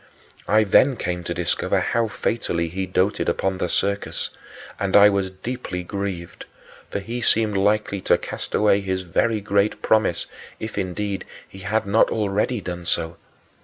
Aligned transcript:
I 0.47 0.63
then 0.63 0.95
came 0.95 1.23
to 1.25 1.33
discover 1.35 1.79
how 1.79 2.07
fatally 2.07 2.69
he 2.69 2.87
doted 2.87 3.29
upon 3.29 3.59
the 3.59 3.69
circus, 3.69 4.31
and 4.79 4.97
I 4.97 5.09
was 5.09 5.29
deeply 5.29 5.83
grieved, 5.83 6.45
for 6.89 6.97
he 6.97 7.21
seemed 7.21 7.55
likely 7.55 8.01
to 8.09 8.17
cast 8.17 8.55
away 8.55 8.81
his 8.81 9.03
very 9.03 9.41
great 9.41 9.83
promise 9.83 10.25
if, 10.59 10.75
indeed, 10.75 11.23
he 11.47 11.59
had 11.59 11.85
not 11.85 12.09
already 12.09 12.61
done 12.61 12.83
so. 12.85 13.17